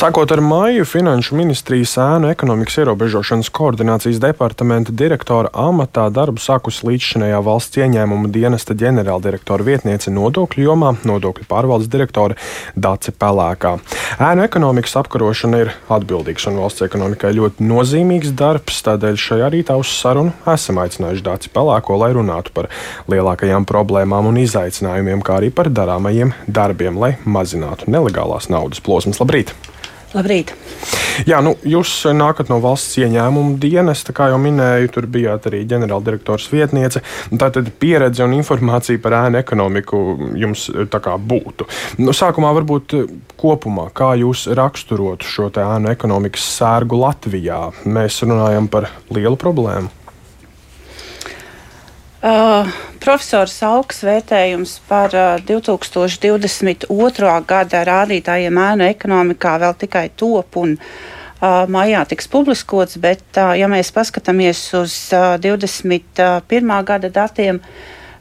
Sākot 0.00 0.30
ar 0.32 0.40
māju, 0.40 0.86
Finanšu 0.88 1.34
ministrijas 1.36 1.90
ēnu 2.00 2.30
ekonomikas 2.32 2.78
ierobežošanas 2.80 3.50
koordinācijas 3.52 4.16
departamenta 4.22 4.94
direktora 4.96 5.50
amatā 5.52 6.06
darbu 6.08 6.40
sākusi 6.40 6.86
līdzšinējā 6.88 7.40
valsts 7.44 7.76
ieņēmuma 7.82 8.30
dienesta 8.32 8.72
ģenerāldirektora 8.80 9.66
vietniece 9.66 10.08
nodokļu 10.16 10.64
jomā, 10.64 10.94
nodokļu 11.04 11.44
pārvaldes 11.50 11.90
direktore 11.92 12.38
Dace 12.72 13.12
Pelēkā. 13.12 13.74
Ēnu 14.24 14.46
ekonomikas 14.46 14.96
apkarošana 15.02 15.60
ir 15.66 15.74
atbildīgs 15.92 16.48
un 16.48 16.56
valsts 16.62 16.86
ekonomikai 16.86 17.34
ļoti 17.36 17.68
nozīmīgs 17.68 18.32
darbs, 18.40 18.80
tādēļ 18.86 19.20
šajā 19.20 19.50
rītā 19.52 19.76
uz 19.82 19.92
sarunu 19.98 20.32
esam 20.48 20.80
aicinājuši 20.80 21.26
Daci 21.28 21.52
Pelēko, 21.52 21.98
lai 22.00 22.14
runātu 22.16 22.56
par 22.56 22.70
lielākajām 23.12 23.68
problēmām 23.68 24.32
un 24.32 24.40
izaicinājumiem, 24.46 25.20
kā 25.20 25.42
arī 25.42 25.52
par 25.52 25.68
darāmajiem 25.68 26.32
darbiem, 26.48 26.96
lai 26.96 27.18
mazinātu 27.28 27.92
nelegālās 27.92 28.48
naudas 28.48 28.80
plosmas. 28.80 29.20
Labrīt! 29.20 29.52
Labrīt! 30.10 30.54
Jā, 31.28 31.40
nu, 31.44 31.52
jūs 31.66 31.90
nākat 32.16 32.48
no 32.50 32.60
valsts 32.62 32.96
ieņēmuma 32.98 33.58
dienesta, 33.60 34.14
kā 34.16 34.30
jau 34.32 34.38
minēju, 34.40 34.90
tur 34.94 35.06
bijāt 35.10 35.46
arī 35.50 35.60
ģenerāldirektors 35.68 36.48
vietniece. 36.52 37.02
Tātad 37.30 37.68
pieredze 37.82 38.24
un 38.24 38.34
informācija 38.38 39.00
par 39.02 39.18
ēnu 39.20 39.40
ekonomiku 39.42 40.00
jums 40.40 40.66
kā 40.90 41.14
būtu. 41.18 41.68
Nu, 42.00 42.14
sākumā 42.16 42.50
varbūt 42.56 42.96
kopumā, 43.40 43.90
kā 43.94 44.14
jūs 44.20 44.48
raksturotu 44.56 45.28
šo 45.28 45.50
ēnu 45.50 45.92
ekonomikas 45.92 46.48
sērgu 46.56 46.98
Latvijā? 47.04 47.62
Mēs 47.84 48.22
runājam 48.24 48.70
par 48.72 48.90
lielu 49.14 49.38
problēmu. 49.40 49.99
Uh, 52.20 52.68
profesors 53.00 53.54
Augs 53.64 54.02
vērtējums 54.04 54.74
par 54.84 55.14
uh, 55.16 55.38
2022. 55.48 57.30
gada 57.48 57.80
rādītājiem 57.88 58.58
ēnu 58.60 58.84
ekonomikā 58.90 59.54
vēl 59.62 59.72
tikai 59.80 60.02
top 60.20 60.58
un 60.60 60.74
uh, 60.76 61.64
maijā 61.64 62.02
tiks 62.10 62.28
publiskots, 62.28 62.98
bet, 63.00 63.24
uh, 63.40 63.54
ja 63.56 63.70
mēs 63.72 63.88
paskatāmies 63.96 64.60
uz 64.76 64.98
uh, 65.16 65.40
21. 65.40 66.76
gada 66.90 67.08
datiem, 67.08 67.62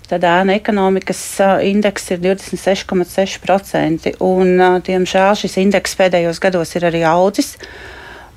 tad 0.07 0.23
ēna 0.23 0.55
ekonomikas 0.55 1.25
uh, 1.43 1.59
indeks 1.67 2.07
ir 2.15 2.23
26,6%, 2.23 4.15
un, 4.23 4.53
uh, 4.63 4.79
diemžēl, 4.79 5.35
šis 5.43 5.59
indeks 5.65 5.99
pēdējos 5.99 6.39
gados 6.39 6.71
ir 6.79 6.87
arī 6.87 7.03
audzis. 7.03 7.57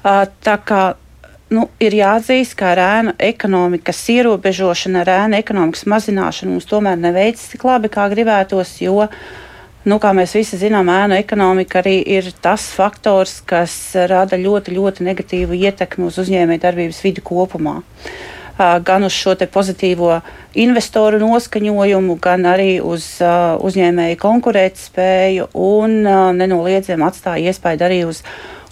Uh, 0.03 0.27
tā 0.43 0.59
kā 0.67 0.83
nu, 1.53 1.69
ir 1.83 1.95
jāatzīst, 1.97 2.57
ka 2.59 2.73
ēnu 2.81 3.15
ekonomikas 3.21 4.01
ierobežošanu, 4.15 5.03
ar 5.03 5.13
ēnu 5.19 5.39
ekonomikas 5.39 5.87
mazināšanu 5.91 6.57
mums 6.57 6.69
tomēr 6.71 6.99
neveicis 7.01 7.53
tik 7.53 7.67
labi, 7.69 7.91
kā 7.93 8.09
gribētos, 8.13 8.75
jo, 8.83 9.07
nu, 9.89 9.99
kā 10.03 10.13
mēs 10.17 10.35
visi 10.39 10.61
zinām, 10.61 10.91
ēnu 10.93 11.19
ekonomika 11.21 11.83
arī 11.83 11.99
ir 12.19 12.31
tas 12.45 12.71
faktors, 12.77 13.41
kas 13.47 13.75
rada 14.11 14.39
ļoti, 14.41 14.77
ļoti 14.77 15.09
negatīvu 15.09 15.59
ietekmi 15.69 16.09
uz 16.09 16.21
uzņēmējdarbības 16.23 17.03
vidi 17.05 17.25
kopumā. 17.25 17.81
Gan 18.59 19.03
uz 19.07 19.15
šo 19.17 19.33
pozitīvo 19.51 20.19
investoru 20.61 21.19
noskaņojumu, 21.23 22.19
gan 22.23 22.45
arī 22.47 22.77
uz 22.85 23.07
uzņēmēju 23.19 24.19
konkurētspēju, 24.21 25.49
un 25.57 26.03
nenoliedzami 26.37 27.07
atstāja 27.09 27.51
iespēju 27.51 27.87
arī 27.89 28.03
uz 28.07 28.21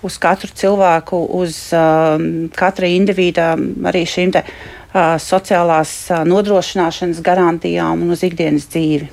uz 0.06 0.18
katru 0.20 0.50
cilvēku, 0.56 1.18
uz 1.40 1.56
um, 1.76 2.28
katra 2.56 2.88
indivīda 2.90 3.52
arī 3.90 4.04
šīm 4.08 4.34
te, 4.34 4.44
uh, 4.44 5.16
sociālās 5.20 5.94
uh, 6.10 6.22
nodrošināšanas 6.28 7.20
garantijām 7.24 8.04
un 8.04 8.14
uz 8.16 8.24
ikdienas 8.26 8.68
dzīvi. 8.72 9.10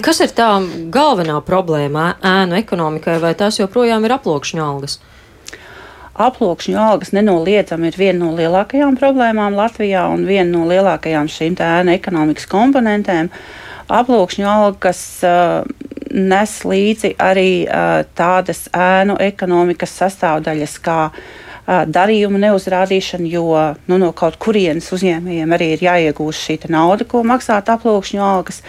Kas 0.00 0.22
ir 0.24 0.30
tā 0.32 0.48
galvenā 0.92 1.36
problēma 1.44 2.14
ēnu 2.24 2.56
ekonomikai, 2.56 3.18
vai 3.20 3.34
tās 3.36 3.60
joprojām 3.60 4.06
ir 4.06 4.14
aplokšņa 4.16 4.62
algas? 4.64 4.96
Aploksņu 6.14 6.78
algas 6.78 7.10
nenoliedzami 7.12 7.90
ir 7.90 7.98
viena 7.98 8.20
no 8.22 8.30
lielākajām 8.38 8.96
problēmām 8.96 9.56
Latvijā 9.58 10.06
un 10.14 10.22
viena 10.28 10.46
no 10.52 10.62
lielākajām 10.70 11.28
šīm 11.28 11.58
ēnu 11.58 11.92
ekonomikas 11.98 12.46
komponentēm. 12.48 13.28
Aploksņu 13.92 14.48
algas 14.48 15.02
uh, 15.26 15.66
nes 16.14 16.52
līdzi 16.64 17.14
arī 17.18 17.64
tādas 18.14 18.68
ēnu 18.70 19.18
ekonomikas 19.22 19.96
sastāvdaļas, 20.00 20.78
kā 20.84 20.98
darījumu 21.66 22.38
neuzrādīšana, 22.42 23.28
jo 23.30 23.46
nu, 23.88 23.98
no 24.00 24.12
kaut 24.16 24.36
kurienes 24.42 24.90
uzņēmējiem 24.94 25.54
arī 25.56 25.70
ir 25.74 25.86
jāiegūst 25.86 26.46
šī 26.46 26.58
nauda, 26.72 27.06
ko 27.08 27.24
maksāt 27.26 27.72
aplūkšņu 27.72 28.22
algas. 28.22 28.60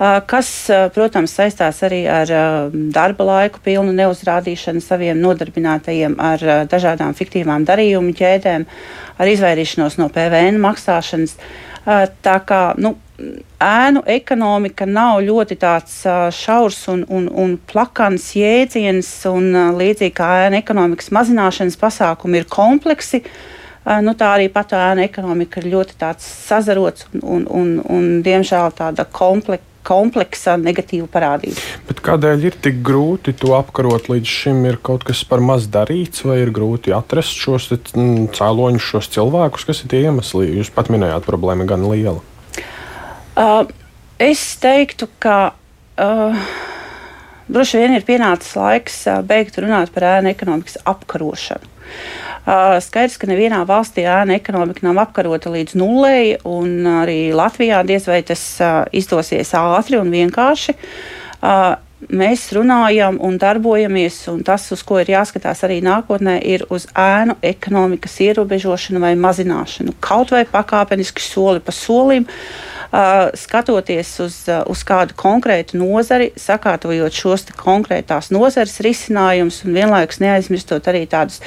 Kas, 0.00 0.48
protams, 0.94 1.34
saistās 1.36 1.82
arī 1.84 2.06
ar 2.08 2.30
darba 2.72 3.26
laiku 3.28 3.60
pilnu 3.60 3.92
neuzrādīšanu 3.92 4.80
saviem 4.80 5.20
nodarbinātajiem, 5.20 6.14
ar 6.16 6.44
dažādām 6.72 7.12
fiktīvām 7.18 7.66
darījumu 7.68 8.14
ķēdēm, 8.16 8.64
ar 9.20 9.32
izvairīšanos 9.34 9.98
no 10.00 10.08
PVN 10.08 10.56
maksāšanas. 10.64 11.36
Tā 11.84 12.36
kā 12.44 12.60
nu, 12.76 12.94
ēnu 13.60 14.02
ekonomika 14.08 14.86
nav 14.88 15.20
ļoti 15.24 15.56
tāds 15.60 16.02
šaurs 16.36 16.82
un, 16.92 17.06
un, 17.08 17.28
un 17.28 17.54
plakans 17.70 18.30
jēdziens, 18.36 19.08
un 19.30 19.76
līdzīgi 19.78 20.16
kā 20.16 20.28
ēnu 20.46 20.60
ekonomikas 20.60 21.12
mazināšanas 21.16 21.80
pasākumi 21.80 22.42
ir 22.42 22.50
kompleksi. 22.50 23.22
Nu, 24.04 24.12
tā 24.12 24.34
arī 24.36 24.50
pat 24.52 24.74
ēna 24.76 25.06
ekonomika 25.08 25.62
ir 25.62 25.70
ļoti 25.72 25.96
sazarots 26.20 27.08
un, 27.14 27.24
un, 27.24 27.48
un, 27.48 27.72
un 27.88 28.08
diemžēl 28.24 28.76
tāda 28.76 29.08
kompleksa 29.08 29.69
kompleksa 29.86 30.56
negatīva 30.60 31.08
parādība. 31.10 31.60
Bet 31.88 32.02
kādēļ 32.04 32.46
ir 32.50 32.56
tik 32.62 32.80
grūti 32.86 33.34
to 33.36 33.54
apkarot? 33.58 34.10
Līdz 34.12 34.34
šim 34.40 34.64
ir 34.68 34.80
kaut 34.82 35.04
kas 35.08 35.22
par 35.28 35.42
maz 35.44 35.68
darīts, 35.72 36.24
vai 36.26 36.40
ir 36.44 36.52
grūti 36.54 36.94
atrast 36.96 37.38
šos 37.40 37.70
cēloņus, 37.70 38.88
šos 38.92 39.10
cilvēkus, 39.16 39.66
kas 39.68 39.84
ir 39.84 39.92
tie 39.92 40.02
iemesli? 40.08 40.50
Jūs 40.60 40.72
pat 40.74 40.92
minējāt, 40.92 41.26
problēma 41.28 41.68
gan 41.68 41.86
liela. 41.90 42.20
Uh, 43.38 43.64
es 44.20 44.42
teiktu, 44.60 45.08
ka 45.22 45.38
uh, 45.54 46.50
droši 47.50 47.82
vien 47.82 47.96
ir 47.96 48.06
pienācis 48.06 48.54
laiks 48.58 49.02
beigt 49.28 49.58
runāt 49.60 49.92
par 49.94 50.06
ēnu 50.16 50.32
ekonomikas 50.32 50.78
apkarošanu. 50.88 51.76
Skaidrs, 52.80 53.18
ka 53.20 53.28
nevienā 53.28 53.60
valstī 53.68 54.06
ēna 54.08 54.38
ekonomika 54.38 54.86
nav 54.86 55.02
apkarota 55.02 55.50
līdz 55.52 55.76
nulei, 55.76 56.38
un 56.48 56.86
arī 57.02 57.34
Latvijā 57.36 57.82
diez 57.86 58.06
vai 58.08 58.22
tas 58.26 58.42
izdosies 58.96 59.52
ātri 59.58 60.00
un 60.00 60.10
vienkārši. 60.14 60.76
Mēs 62.08 62.46
runājam 62.56 63.18
un 63.20 63.36
darbojamies, 63.36 64.22
un 64.32 64.40
tas, 64.46 64.64
uz 64.72 64.80
ko 64.88 65.02
ir 65.02 65.10
jāskatās 65.12 65.60
arī 65.66 65.82
nākotnē, 65.84 66.38
ir 66.40 66.64
uz 66.72 66.86
ēnu 66.96 67.36
ekonomikas 67.44 68.16
ierobežošanu 68.24 69.02
vai 69.02 69.12
mazināšanu. 69.20 69.98
Kaut 70.00 70.32
vai 70.32 70.46
pakāpeniski 70.48 71.20
soli 71.20 71.60
pa 71.60 71.74
solim. 71.76 72.24
Uh, 72.90 73.28
skatoties 73.38 74.08
uz, 74.18 74.36
uh, 74.50 74.64
uz 74.66 74.80
kādu 74.82 75.14
konkrētu 75.14 75.78
nozari, 75.78 76.32
sakārtojot 76.34 77.14
šos 77.14 77.44
konkrētās 77.54 78.32
nozares 78.34 78.80
risinājumus 78.82 79.60
un 79.62 79.76
vienlaikus 79.78 80.18
neaizmirstot 80.18 80.88
arī 80.90 81.04
tādus, 81.06 81.38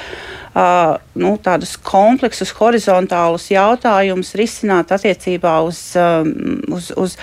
uh, 0.56 0.94
nu, 1.20 1.34
tādus 1.44 1.74
kompleksus, 1.76 2.54
horizontālus 2.56 3.50
jautājumus 3.52 4.32
risināt 4.40 4.94
attiecībā 4.96 5.58
uz, 5.68 5.82
um, 6.00 6.32
uz, 6.72 6.88
uz, 6.96 7.18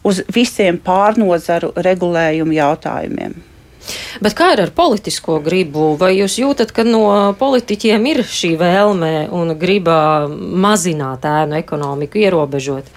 uz 0.00 0.22
visiem 0.32 0.78
pārnozaru 0.80 1.74
regulējumu 1.76 2.56
jautājumiem. 2.56 3.36
Bet 4.24 4.32
kā 4.38 4.54
ir 4.54 4.62
ar 4.64 4.72
politisko 4.72 5.42
gribu? 5.44 5.90
Vai 6.00 6.14
jūs 6.16 6.38
jūtat, 6.40 6.72
ka 6.72 6.86
no 6.88 7.34
politiķiem 7.36 8.08
ir 8.14 8.22
šī 8.24 8.54
vēlme 8.60 9.12
un 9.28 9.52
griba 9.60 10.24
mazināt 10.28 11.28
ēnu 11.28 11.60
ekonomiku, 11.60 12.24
ierobežot? 12.24 12.88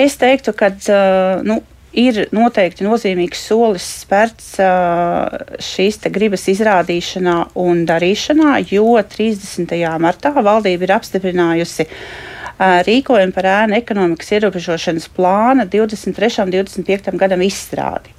Es 0.00 0.16
teiktu, 0.18 0.52
ka 0.58 0.72
uh, 0.74 1.42
nu, 1.46 1.60
ir 1.94 2.24
noteikti 2.34 2.82
nozīmīgs 2.86 3.44
solis 3.46 3.86
spērts 4.02 4.56
uh, 4.62 5.54
šīs 5.62 6.00
gribas 6.14 6.48
izrādīšanā 6.50 7.36
un 7.62 7.84
darīšanā, 7.86 8.56
jo 8.72 8.98
30. 8.98 9.74
martā 10.02 10.34
valdība 10.34 10.88
ir 10.88 10.94
apstiprinājusi 10.96 11.86
uh, 11.86 12.80
rīkojumu 12.88 13.36
par 13.36 13.50
ēnu 13.52 13.78
ekonomikas 13.78 14.34
ierobežošanas 14.34 15.08
plāna 15.14 15.68
23. 15.70 16.42
un 16.42 16.54
25. 16.58 17.14
gadam 17.20 17.46
izstrādi. 17.46 18.10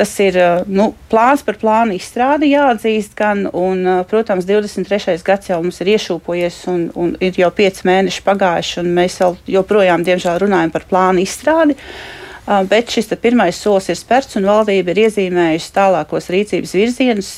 Tas 0.00 0.14
ir 0.24 0.36
nu, 0.64 0.86
plāns 1.12 1.42
par 1.44 1.58
plānu 1.60 1.92
izstrādi, 1.92 2.54
jāatzīst, 2.54 3.12
gan, 3.18 3.42
un, 3.52 3.82
protams, 4.08 4.46
23. 4.48 5.18
gads 5.26 5.50
jau 5.50 5.58
mums 5.60 5.82
ir 5.84 5.90
iešūpojies, 5.92 6.62
un, 6.72 6.86
un 6.96 7.12
ir 7.20 7.36
jau 7.36 7.50
pieci 7.52 7.84
mēneši 7.84 8.24
pagājuši, 8.24 8.78
un 8.80 8.94
mēs 8.96 9.18
vēl 9.20 9.36
joprojām, 9.58 10.06
diemžēl, 10.06 10.40
runājam 10.46 10.72
par 10.72 10.88
plānu 10.88 11.20
izstrādi. 11.26 11.76
Uh, 11.76 12.20
bet 12.68 12.90
šis 12.90 13.10
pirmais 13.20 13.58
solis 13.58 13.90
ir 13.90 13.98
spērts, 13.98 14.38
un 14.38 14.48
valdība 14.48 14.92
ir 14.92 15.04
iezīmējusi 15.06 15.74
tālākos 15.74 16.30
rīcības 16.32 16.72
virzienus, 16.74 17.30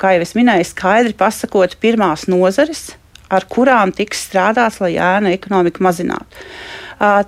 kā 0.00 0.14
jau 0.14 0.24
es 0.24 0.34
minēju, 0.38 0.66
skaidri 0.66 1.14
pasakot 1.18 1.76
pirmās 1.82 2.26
nozares, 2.30 2.88
ar 3.28 3.46
kurām 3.50 3.92
tiks 3.96 4.26
strādāts, 4.28 4.80
lai 4.84 4.96
ēna 4.96 5.32
ekonomika 5.36 5.84
mazinātu 5.84 6.46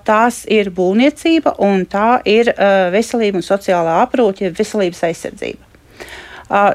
tās 0.05 0.43
ir 0.51 0.71
būvniecība 0.75 1.55
un 1.63 1.85
tā 1.87 2.21
ir 2.27 2.51
veselība 2.91 3.39
un 3.39 3.47
sociālā 3.47 4.01
aprūpe, 4.03 4.49
jeb 4.49 4.59
veselības 4.59 5.05
aizsardzība. 5.07 5.63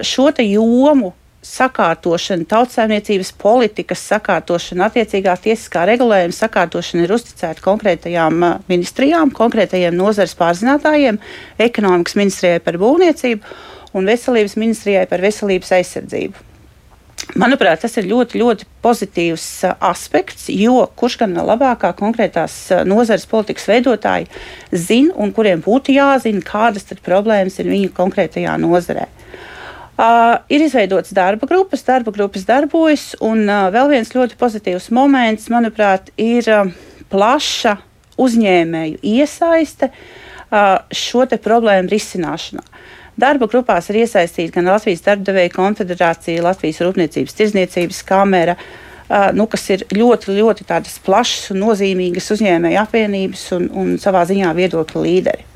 Šo 0.05 0.29
jomu 0.39 1.11
sakārtošana, 1.45 2.47
tautsājumniecības 2.49 3.31
politikas 3.37 4.01
sakārtošana, 4.09 4.87
attiecīgā 4.89 5.35
tiesiskā 5.43 5.83
regulējuma 5.91 6.33
sakārtošana 6.33 7.05
ir 7.05 7.13
uzticēta 7.13 7.61
konkrētajām 7.61 8.47
ministrijām, 8.71 9.33
konkrētajiem 9.35 9.93
nozares 9.93 10.33
pārzinātājiem, 10.39 11.19
ekonomikas 11.61 12.17
ministrijai 12.17 12.63
par 12.65 12.79
būvniecību 12.81 13.55
un 13.95 14.09
veselības 14.09 14.57
ministrijai 14.57 15.05
par 15.11 15.21
veselības 15.21 15.75
aizsardzību. 15.77 16.54
Manuprāt, 17.35 17.81
tas 17.81 17.95
ir 17.99 18.07
ļoti, 18.07 18.39
ļoti 18.39 18.67
pozitīvs 18.83 19.45
aspekts, 19.83 20.45
jo 20.51 20.83
kurš 20.99 21.17
gan 21.23 21.33
labākā 21.47 21.89
konkrētās 21.97 22.55
nozares 22.87 23.25
politikas 23.27 23.67
veidotāji 23.71 24.29
zina 24.71 25.15
un 25.19 25.33
kuriem 25.35 25.63
būtu 25.63 25.95
jāzina, 25.95 26.43
kādas 26.45 26.87
problēmas 27.03 27.57
ir 27.59 27.71
viņu 27.71 27.91
konkrētajā 27.95 28.55
nozarē. 28.61 29.07
Uh, 29.95 30.41
ir 30.51 30.59
izveidots 30.59 31.13
darba 31.15 31.47
grupas, 31.47 31.79
darba 31.87 32.11
grupas 32.11 32.43
darbojas, 32.43 33.13
un 33.23 33.45
uh, 33.47 33.69
vēl 33.71 33.93
viens 33.93 34.09
ļoti 34.11 34.35
pozitīvs 34.35 34.89
moments, 34.91 35.47
manuprāt, 35.47 36.09
ir 36.19 36.43
uh, 36.51 36.73
plaša 37.07 37.77
uzņēmēju 38.19 38.99
iesaiste 39.07 39.87
uh, 39.93 40.83
šo 40.91 41.23
problēmu 41.39 41.87
risināšanā. 41.93 42.65
Darba 43.15 43.47
grupās 43.47 43.87
ir 43.91 44.01
iesaistīti 44.01 44.51
gan 44.57 44.67
Latvijas 44.67 45.05
darbdevēja 45.05 45.53
konfederācija, 45.53 46.43
Latvijas 46.43 46.81
Rūpniecības 46.83 47.37
tirzniecības 47.37 48.01
kamera, 48.07 48.57
nu, 49.37 49.45
kas 49.47 49.69
ir 49.71 49.85
ļoti, 49.95 50.35
ļoti 50.35 50.67
plašas 51.05 51.53
un 51.53 51.61
nozīmīgas 51.63 52.27
uzņēmēju 52.35 52.81
apvienības 52.83 53.45
un, 53.55 53.69
un 53.71 53.95
savā 54.03 54.25
ziņā 54.27 54.51
viedokļu 54.59 55.05
līderi. 55.07 55.51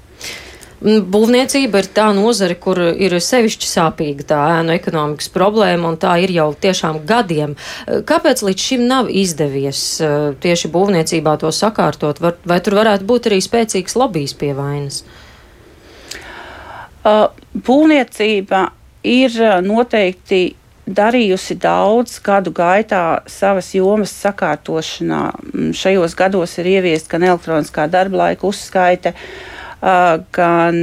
Būvniecība 0.79 1.81
ir 1.81 1.89
tā 1.91 2.05
nozare, 2.15 2.55
kur 2.55 2.79
ir 2.79 3.17
sevišķi 3.19 3.67
sāpīga 3.67 4.29
tā 4.29 4.39
ēnu 4.61 4.77
ekonomikas 4.77 5.27
problēma, 5.33 5.91
un 5.91 5.99
tā 5.99 6.13
ir 6.23 6.31
jau 6.31 6.53
tiešām 6.55 7.01
gadiem. 7.09 7.57
Kāpēc 8.07 8.45
līdz 8.47 8.67
šim 8.69 8.87
nav 8.87 9.11
izdevies 9.11 9.81
tieši 10.39 10.71
būvniecībā 10.71 11.35
to 11.43 11.51
sakārtot? 11.51 12.23
Vai 12.23 12.63
tur 12.63 12.79
varētu 12.79 13.09
būt 13.09 13.27
arī 13.27 13.43
spēcīgs 13.43 13.99
lobbyis 13.99 14.39
pie 14.39 14.55
vainas? 14.55 15.03
Uh, 15.03 15.18
būvniecība 17.03 18.63
ir 19.07 19.35
noteikti 19.63 20.41
darījusi 20.89 21.55
daudz 21.61 22.17
gadu 22.25 22.51
gaitā 22.55 23.21
savas 23.29 23.69
jomas 23.75 24.13
sakārtošanā. 24.23 25.21
Mm, 25.53 25.71
šajos 25.77 26.15
gados 26.17 26.57
ir 26.59 26.69
ieviesta 26.77 27.13
gan 27.13 27.27
elektroniskā 27.29 27.85
darba 27.91 28.23
laika 28.25 28.47
uzskaita, 28.49 29.13
gan, 30.35 30.79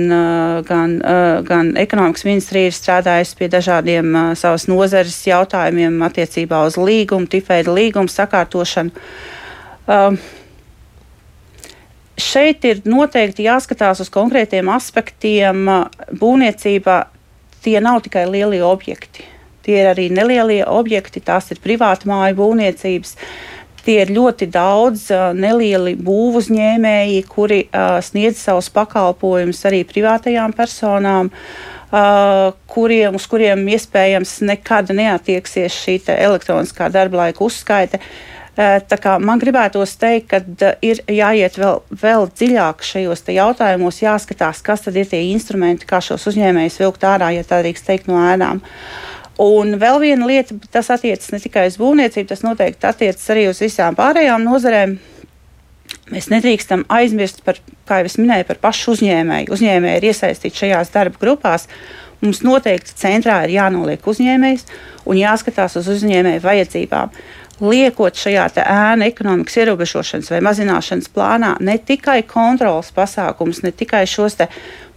gan, 0.68 0.94
gan 1.44 1.72
ekonomikas 1.76 2.24
ministrija 2.24 2.70
ir 2.70 2.76
strādājusi 2.76 3.36
pie 3.36 3.50
dažādiem 3.52 4.14
savas 4.38 4.64
nozares 4.70 5.18
jautājumiem 5.26 6.00
attiecībā 6.06 6.62
uz 6.70 6.78
līgumu, 6.80 7.28
tipveida 7.28 7.74
līgumu 7.76 8.08
sakārtošanu. 8.08 8.94
Šeit 12.16 12.64
ir 12.64 12.78
noteikti 12.88 13.44
jāskatās 13.44 14.00
uz 14.00 14.08
konkrētiem 14.12 14.70
aspektiem. 14.72 15.66
Būvniecībā 16.16 16.96
tie 17.64 17.76
nav 17.84 18.00
tikai 18.06 18.24
lielie 18.30 18.62
objekti. 18.64 19.26
Tie 19.66 19.82
ir 19.82 19.90
arī 19.90 20.06
nelielie 20.14 20.62
objekti, 20.64 21.20
tās 21.20 21.50
ir 21.52 21.60
privāta 21.60 22.08
māju 22.08 22.38
būvniecības. 22.38 23.16
Tie 23.84 23.98
ir 24.00 24.12
ļoti 24.16 24.48
daudz 24.50 25.10
nelieli 25.36 25.92
būvuzņēmēji, 26.06 27.18
kuri 27.28 27.58
uh, 27.66 27.98
sniedz 28.02 28.40
savus 28.40 28.70
pakalpojumus 28.74 29.60
arī 29.68 29.82
privātajām 29.86 30.54
personām. 30.56 31.28
Uh, 31.86 32.54
kuriem, 32.70 33.14
uz 33.14 33.28
kuriem 33.30 33.60
iespējams 33.76 34.40
nekad 34.48 34.88
neatieksies 34.96 35.76
šī 35.84 36.00
elektroniskā 36.16 36.88
darba 36.94 37.26
laika 37.26 37.44
uzskaite. 37.46 38.00
Uh, 38.00 38.35
man 38.56 39.40
gribētos 39.42 39.96
teikt, 40.00 40.30
ka 40.30 40.40
uh, 40.40 40.78
ir 40.84 41.02
jāiet 41.12 41.58
vēl, 41.60 41.82
vēl 42.02 42.28
dziļāk 42.32 42.84
šajos 42.86 43.26
jautājumos, 43.34 44.00
jāskatās, 44.02 44.62
kas 44.64 44.86
tad 44.86 44.96
ir 44.96 45.08
tie 45.10 45.20
instrumenti, 45.32 45.88
kā 45.88 46.00
šos 46.00 46.24
uzņēmējus 46.32 46.80
vilkt 46.80 47.04
ārā, 47.04 47.34
ja 47.36 47.44
tā 47.44 47.60
drīkst 47.62 47.88
teikt, 47.88 48.08
no 48.08 48.22
ēnām. 48.22 48.62
Un 49.42 49.74
vēl 49.76 50.00
viena 50.00 50.28
lieta, 50.28 50.56
tas 50.72 50.88
attiecas 50.94 51.28
ne 51.34 51.42
tikai 51.42 51.66
uz 51.68 51.76
būvniecību, 51.76 52.30
tas 52.30 52.40
noteikti 52.46 52.88
attiecas 52.88 53.28
arī 53.34 53.44
uz 53.50 53.60
visām 53.60 53.98
pārējām 53.98 54.46
nozarēm. 54.48 54.96
Mēs 56.10 56.30
nedrīkstam 56.32 56.86
aizmirst 56.90 57.42
par, 57.44 57.58
kā 57.86 58.00
jau 58.00 58.08
es 58.08 58.16
minēju, 58.18 58.46
par 58.48 58.62
pašu 58.62 58.94
uzņēmēju. 58.96 59.52
Uzņēmēji 59.52 60.00
ir 60.00 60.08
iesaistīti 60.08 60.62
šajās 60.62 60.92
darba 60.94 61.20
grupās. 61.20 61.66
Mums 62.22 62.40
noteikti 62.46 62.94
centrā 62.96 63.42
ir 63.44 63.58
jānoliek 63.58 64.06
uzņēmējs 64.08 64.64
un 65.04 65.20
jāskatās 65.20 65.76
uz 65.76 65.90
uzņēmēju 65.98 66.42
vajadzībām. 66.46 67.12
Liekot 67.60 68.18
šajā 68.20 68.50
ēna 68.60 69.06
ekonomikas 69.08 69.56
ierobežošanas 69.62 70.28
vai 70.34 70.42
mazināšanas 70.44 71.08
plānā 71.08 71.54
ne 71.64 71.78
tikai 71.80 72.20
kontrolas 72.28 72.90
pasākums, 72.92 73.62
ne 73.64 73.72
tikai 73.72 74.04
šos 74.04 74.36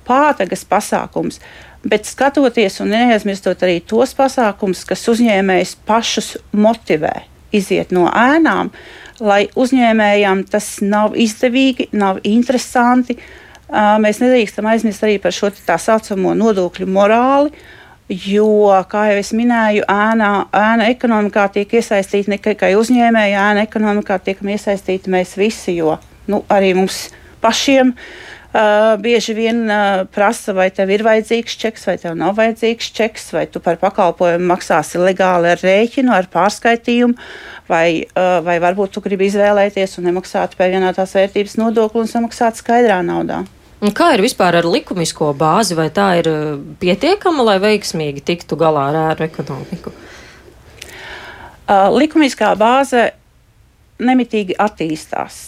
pātagas 0.07 0.65
pasākums, 0.67 1.39
bet 1.87 2.09
skatoties 2.09 2.81
un 2.83 2.91
neaizmirstot 2.91 3.63
arī 3.63 3.79
tos 3.79 4.11
pasākumus, 4.17 4.83
kas 4.89 5.07
uzņēmējs 5.07 5.77
pašus 5.87 6.33
motivē 6.51 7.13
iziet 7.55 7.93
no 7.95 8.09
ēnām, 8.11 8.73
lai 9.23 9.45
uzņēmējam 9.55 10.43
tas 10.51 10.79
nav 10.83 11.15
izdevīgi, 11.19 11.89
nav 11.95 12.19
interesanti. 12.27 13.17
Mēs 13.69 14.19
nedrīkstam 14.19 14.67
aizmirst 14.67 15.03
arī 15.05 15.19
par 15.21 15.35
šo 15.35 15.51
tā 15.65 15.77
saucamo 15.79 16.33
nodokļu 16.37 16.87
morāli, 16.89 17.53
jo, 18.09 18.69
kā 18.89 19.05
jau 19.11 19.19
es 19.21 19.29
minēju, 19.37 19.85
ēnā, 19.89 20.31
ēna 20.55 20.89
ekonomikā 20.93 21.45
tiek 21.53 21.77
iesaistīti 21.79 22.33
ne 22.33 22.39
tikai 22.41 22.73
uzņēmēji, 22.79 23.37
ēna 23.37 23.67
ekonomikā 23.67 24.17
tiekam 24.25 24.49
iesaistīti 24.55 25.13
mēs 25.13 25.35
visi, 25.37 25.77
jo 25.77 25.99
nu, 26.29 26.41
arī 26.49 26.73
mums 26.77 27.07
pašiem 27.43 27.91
uh, 27.93 28.95
bieži 29.01 29.35
vien 29.37 29.61
uh, 29.69 30.07
prasa, 30.09 30.55
vai 30.57 30.69
tev 30.73 30.89
ir 30.93 31.05
vajadzīgs 31.05 31.57
čeks, 31.61 31.85
vai 31.89 31.97
tev 32.01 32.17
nav 32.17 32.33
vajadzīgs 32.39 32.89
čeks, 32.97 33.29
vai 33.37 33.45
tu 33.51 33.61
par 33.63 33.77
pakalpojumu 33.81 34.49
maksāsi 34.55 35.01
legāli 35.01 35.53
ar 35.53 35.61
rēķinu, 35.61 36.13
ar 36.15 36.31
pārskaitījumu, 36.33 37.13
vai, 37.69 37.85
uh, 38.09 38.39
vai 38.45 38.57
varbūt 38.63 38.97
tu 38.97 39.05
gribi 39.05 39.29
izvēlēties 39.29 39.99
un 40.01 40.09
nemaksāt 40.09 40.57
pievienotās 40.57 41.15
vērtības 41.19 41.59
nodokli 41.61 42.03
un 42.03 42.11
samaksāt 42.11 42.57
skaidrā 42.57 43.03
naudā. 43.05 43.43
Un 43.79 43.93
kā 43.95 44.09
ir 44.15 44.23
vispār 44.25 44.57
ar 44.59 44.67
likumisko 44.67 45.31
bāzi, 45.39 45.77
vai 45.77 45.87
tā 45.95 46.09
ir 46.19 46.27
pietiekama, 46.81 47.45
lai 47.47 47.59
veiksmīgi 47.63 48.25
tiktu 48.27 48.57
galā 48.59 48.89
ar 48.91 48.99
ēru 49.05 49.27
ekonomiku? 49.29 49.93
Uh, 51.69 51.87
likumiskā 51.95 52.51
bāze 52.59 53.11
nemitīgi 54.03 54.57
attīstās. 54.59 55.41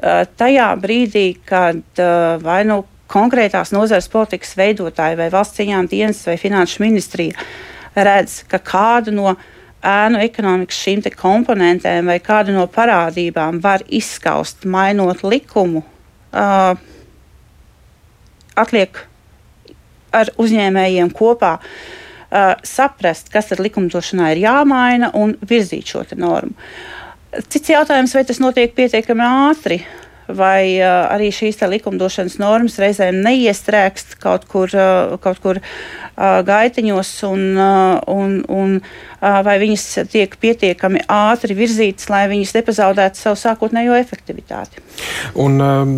Eh, 0.00 0.24
tajā 0.38 0.68
brīdī, 0.80 1.26
kad 1.44 1.98
eh, 1.98 2.36
vai 2.40 2.62
nu 2.64 2.84
konkrētās 3.10 3.72
nozares 3.74 4.06
politikas 4.08 4.54
veidotāji 4.56 5.18
vai 5.18 5.26
valsts 5.32 5.58
cieņām 5.58 5.88
dienas 5.90 6.22
vai 6.28 6.36
finanšu 6.38 6.84
ministrija 6.84 7.46
redz, 7.98 8.44
ka 8.48 8.60
kādu 8.62 9.12
no 9.16 9.34
ēnu 9.82 10.20
ekonomikas 10.22 10.78
šīm 10.84 11.02
komponentēm 11.18 12.06
vai 12.06 12.20
kādu 12.22 12.54
no 12.54 12.68
parādībām 12.70 13.58
var 13.64 13.82
izskaust, 13.88 14.62
mainot 14.64 15.24
likumu, 15.24 15.82
uh, 15.82 16.78
atliek 18.60 19.02
ar 20.16 20.30
uzņēmējiem 20.42 21.12
kopā 21.16 21.56
uh, 21.60 22.54
saprast, 22.66 23.30
kas 23.32 23.52
ar 23.54 23.62
likumdošanā 23.62 24.32
ir 24.34 24.44
jāmaina 24.44 25.12
un 25.18 25.36
virzīt 25.40 25.92
šo 25.92 26.04
normu. 26.18 26.56
Cits 27.46 27.70
jautājums, 27.70 28.14
vai 28.16 28.24
tas 28.26 28.40
notiek 28.42 28.72
pietiekami 28.74 29.22
ātri, 29.22 29.84
vai 30.36 30.78
uh, 30.78 31.06
arī 31.12 31.30
šīs 31.34 31.60
likumdošanas 31.60 32.38
normas 32.40 32.78
reizēm 32.80 33.20
neiestrēgst 33.24 34.16
kaut 34.22 34.46
kur, 34.50 34.70
uh, 34.74 35.16
kaut 35.22 35.40
kur 35.42 35.60
uh, 35.60 36.40
gaitiņos, 36.46 37.12
un, 37.28 37.46
un, 37.60 38.40
un 38.48 38.76
vai 39.20 39.54
viņas 39.60 40.08
tiek 40.08 40.32
pietiekami 40.40 41.02
ātri 41.12 41.52
virzītas, 41.56 42.06
lai 42.08 42.22
viņas 42.30 42.54
nepazaudētu 42.56 43.20
savu 43.20 43.36
sākotnējo 43.36 43.96
efektivitāti. 44.00 44.80
Un, 45.40 45.58
um, 45.60 45.92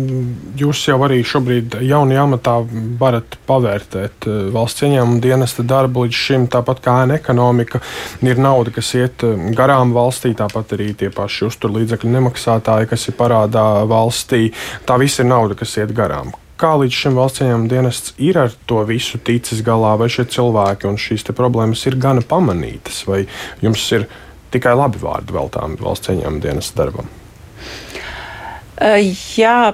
jūs 0.59 0.81
jau 0.89 0.97
arī 1.05 1.21
šobrīd 1.27 1.77
jaunajā 1.87 2.25
amatā 2.27 2.55
varat 2.99 3.37
pavērtēt 3.47 4.27
valsts 4.51 4.83
ieņēmuma 4.87 5.23
dienesta 5.23 5.63
darbu 5.67 6.05
līdz 6.05 6.19
šim, 6.19 6.47
tāpat 6.51 6.83
kā 6.83 6.97
ēna 7.05 7.17
ekonomika. 7.21 7.79
Ir 8.23 8.39
nauda, 8.43 8.73
kas 8.75 8.91
iet 8.99 9.23
garām 9.55 9.95
valstī, 9.95 10.33
tāpat 10.37 10.75
arī 10.75 10.91
tie 10.99 11.11
paši 11.13 11.47
uzturlīdzekļu 11.47 12.11
nemaksātāji, 12.17 12.91
kas 12.91 13.07
ir 13.07 13.17
parādā 13.19 13.65
valstī. 14.23 14.53
Tā 14.85 14.97
viss 14.99 15.19
ir 15.19 15.25
nauda, 15.25 15.55
kas 15.55 15.77
iet 15.77 15.93
garām 15.93 16.33
kā 16.63 16.77
līdz 16.79 16.95
šim 16.95 17.15
valsts 17.17 17.41
ieņēmuma 17.41 17.67
dienests 17.67 18.13
ir 18.23 18.37
ar 18.39 18.51
to 18.69 18.85
visu 18.87 19.17
ticis 19.19 19.59
galā, 19.65 19.97
vai 19.99 20.07
šie 20.07 20.23
cilvēki 20.23 20.87
un 20.87 20.95
šīs 20.95 21.25
problēmas 21.35 21.81
ir 21.89 21.97
gana 21.99 22.21
pamanītas, 22.21 23.01
vai 23.03 23.25
jums 23.59 23.83
ir 23.91 24.05
tikai 24.53 24.71
labi 24.77 25.01
vārdi 25.01 25.33
veltām 25.33 25.75
valsts 25.81 26.13
ieņēmuma 26.13 26.39
dienesta 26.39 26.79
darbam? 26.79 27.09
Jā, 29.35 29.73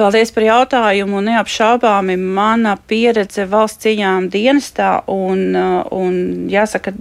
paldies 0.00 0.34
par 0.34 0.44
jautājumu. 0.48 1.22
Neapšaubāmi 1.28 2.16
mana 2.18 2.74
pieredze 2.88 3.46
valsts 3.46 3.84
cīņām 3.84 4.26
dienestā 4.32 5.04
un, 5.06 5.54
un 5.54 6.18
jāsaka, 6.50 6.96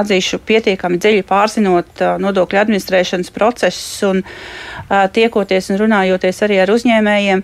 atzīšu, 0.00 0.40
pietiekami 0.48 1.00
dziļi 1.02 1.24
pārzinot 1.28 2.04
nodokļu 2.22 2.60
administrēšanas 2.62 3.32
procesus 3.34 4.04
un 4.08 4.22
tiekoties 5.14 5.72
un 5.72 5.80
runājoties 5.82 6.42
arī 6.46 6.60
ar 6.62 6.72
uzņēmējiem. 6.74 7.42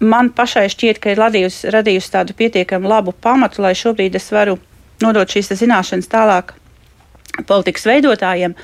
Man 0.00 0.30
pašai 0.36 0.68
šķiet, 0.72 1.00
ka 1.02 1.12
ir 1.12 1.20
radījusi, 1.20 1.68
radījusi 1.74 2.14
tādu 2.14 2.36
pietiekami 2.38 2.88
labu 2.88 3.12
pamatu, 3.12 3.62
lai 3.66 3.74
šobrīd 3.76 4.16
es 4.16 4.30
varu 4.32 4.56
nodot 5.04 5.28
šīs 5.28 5.52
zināšanas 5.60 6.08
tālāk 6.10 6.54
politikas 7.46 7.86
veidotājiem. 7.90 8.56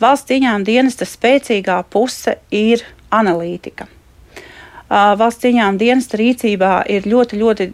Valsts 0.00 0.36
ieņēmuma 0.36 0.68
dienesta 0.68 1.08
spēcīgā 1.08 1.82
puse 1.90 2.38
ir 2.54 2.84
analītika 3.10 3.88
valsts 4.88 5.42
cieņām 5.42 5.78
dienesta 5.80 6.18
rīcībā 6.20 6.72
ir 6.92 7.06
ļoti, 7.10 7.38
ļoti 7.40 7.68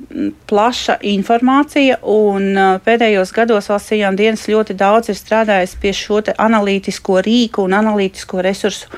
plaša 0.48 0.98
informācija, 1.12 1.98
un 2.08 2.56
pēdējos 2.84 3.34
gados 3.36 3.68
valsts 3.68 3.92
cieņām 3.92 4.16
dienas 4.16 4.46
ļoti 4.48 4.76
daudz 4.80 5.12
ir 5.12 5.18
strādājis 5.18 5.76
pie 5.82 5.92
šo 5.96 6.22
analītisko 6.40 7.20
rīku 7.26 7.66
un 7.66 7.76
analītisko 7.76 8.40
resursu 8.44 8.88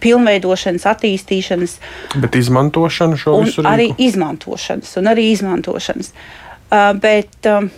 pilnveidošanas, 0.00 0.86
attīstīšanas. 0.88 1.76
Bet 2.22 2.38
izmantošana 2.38 3.18
šo 3.20 3.36
visu 3.42 3.60
rīku? 3.60 3.70
Arī 3.70 3.88
izmantošanas, 4.06 4.94
un 5.00 5.10
arī 5.12 5.26
izmantošanas. 5.34 6.12
Uh, 6.70 6.92
bet 7.02 7.50
um, 7.50 7.68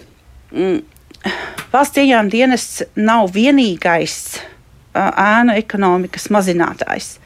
valsts 1.72 1.96
cieņām 1.96 2.30
dienests 2.32 2.82
nav 3.00 3.32
vienīgais 3.34 4.18
uh, 4.36 5.08
ēnu 5.10 5.56
ekonomikas 5.58 6.28
mazinātājs. 6.34 7.16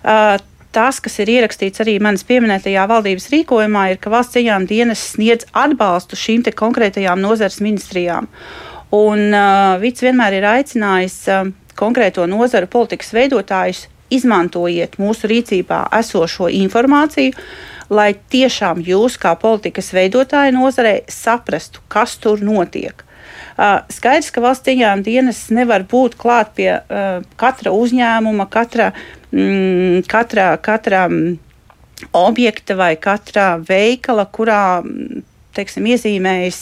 Uh, 0.00 0.38
tas, 0.74 1.00
kas 1.02 1.18
ir 1.22 1.30
ierakstīts 1.34 1.82
arī 1.82 1.98
manas 2.02 2.24
pieminētajā 2.28 2.86
valdības 2.90 3.28
rīkojumā, 3.32 3.86
ir, 3.92 4.00
ka 4.02 4.12
valsts 4.12 4.38
ieņēmuma 4.40 4.70
dienas 4.70 5.04
sniedz 5.14 5.48
atbalstu 5.52 6.18
šīm 6.18 6.44
konkrētajām 6.56 7.20
nozares 7.22 7.60
ministrijām. 7.64 8.28
Un 8.94 9.30
uh, 9.30 9.78
Vits 9.82 10.02
vienmēr 10.02 10.40
ir 10.40 10.46
aicinājis 10.50 11.18
uh, 11.30 11.50
konkrēto 11.78 12.26
nozaru 12.26 12.66
politikas 12.70 13.12
veidotājus 13.14 13.86
izmantojiet 14.10 14.98
mūsu 14.98 15.30
rīcībā 15.30 15.84
esošo 16.00 16.48
informāciju, 16.50 17.36
lai 17.90 18.14
tiešām 18.30 18.82
jūs, 18.86 19.18
kā 19.18 19.34
politikas 19.38 19.92
veidotāji 19.94 20.54
nozarē, 20.54 21.00
saprastu, 21.10 21.82
kas 21.90 22.16
tur 22.22 22.42
notiek. 22.42 23.04
Skaidrs, 23.92 24.30
ka 24.32 24.42
valsts 24.44 24.70
ieņēmuma 24.72 25.04
dienas 25.04 25.42
nevar 25.52 25.84
būt 25.88 26.16
klāt 26.20 26.54
pie 26.56 26.70
katra 27.40 27.72
uzņēmuma, 27.76 28.46
katra 28.52 28.90
mm, 29.32 30.06
katrā, 30.10 30.52
katrā 30.64 31.06
mm, 31.10 31.34
objekta 32.16 32.76
vai 32.78 32.94
katrā 33.00 33.52
veikala, 33.68 34.26
kurā 34.32 34.62
mm, 34.84 35.24
teiksim, 35.56 35.88
iezīmējas, 35.92 36.60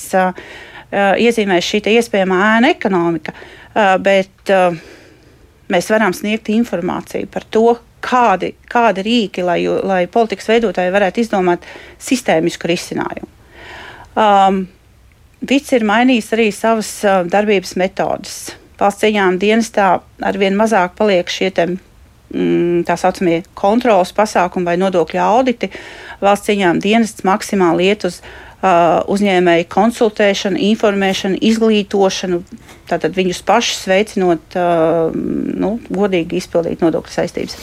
iezīmējas 1.22 1.68
šī 1.70 1.82
iespējamā 1.98 2.38
ēna 2.54 2.72
ekonomika. 2.74 3.34
Bet 4.02 4.50
mēs 5.68 5.90
varam 5.92 6.14
sniegt 6.16 6.48
informāciju 6.50 7.28
par 7.30 7.44
to, 7.52 7.76
kādi, 8.04 8.52
kādi 8.70 9.04
rīki, 9.04 9.44
lai, 9.44 9.60
lai 9.66 10.02
politikas 10.10 10.48
veidotāji 10.50 10.94
varētu 10.94 11.22
izdomāt 11.22 11.66
sistēmisku 12.02 12.70
risinājumu. 12.70 13.30
Um, 14.18 14.64
Vits 15.46 15.74
ir 15.76 15.84
mainījis 15.86 16.32
arī 16.34 16.48
savas 16.54 16.90
darbības 17.30 17.76
metodes. 17.78 18.38
Valsts 18.78 19.04
cieņām 19.04 19.38
dienestā 19.42 20.00
arvien 20.22 20.56
mazāk 20.58 20.96
paliek 20.98 21.30
šie 21.30 21.50
Mm, 22.28 22.82
tā 22.84 22.92
saucamie 23.00 23.38
kontrolas 23.56 24.10
pasākumi 24.12 24.68
vai 24.68 24.74
nodokļu 24.76 25.20
auditi, 25.24 25.70
valsts 26.20 26.50
cieņām 26.50 26.80
dienests 26.84 27.24
maksimāli 27.24 27.86
iet 27.88 28.04
uz 28.04 28.18
uh, 28.20 29.00
uzņēmēju 29.08 29.64
konsultēšanu, 29.72 30.60
informēšanu, 30.74 31.40
izglītošanu, 31.48 32.42
tātad 32.90 33.16
viņus 33.16 33.40
pašus 33.48 33.88
veicinot 33.88 34.58
uh, 34.60 35.08
nu, 35.16 35.78
godīgi 35.88 36.42
izpildīt 36.42 36.84
nodokļu 36.84 37.16
saistības. 37.16 37.56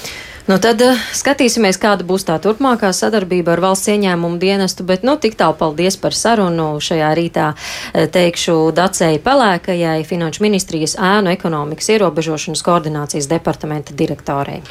Nu, 0.46 0.60
tad 0.62 0.78
uh, 0.86 1.00
skatīsimies, 1.18 1.80
kāda 1.82 2.06
būs 2.06 2.28
tā 2.28 2.36
turpmākā 2.38 2.92
sadarbība 2.94 3.56
ar 3.56 3.64
valsts 3.64 3.90
ieņēmumu 3.90 4.38
dienestu, 4.38 4.86
bet 4.86 5.02
nu, 5.02 5.16
tik 5.18 5.34
tālu 5.40 5.58
paldies 5.58 5.98
par 5.98 6.14
sarunu. 6.14 6.68
Šajā 6.78 7.10
rītā 7.18 7.48
uh, 7.56 8.06
teikšu 8.14 8.60
Dacei 8.78 9.18
Pelēkajai, 9.26 10.06
Finanšu 10.06 10.46
ministrijas 10.46 10.94
ēnu 11.02 11.34
ekonomikas 11.34 11.90
ierobežošanas 11.96 12.62
koordinācijas 12.68 13.30
departamenta 13.32 13.98
direktorei. 13.98 14.62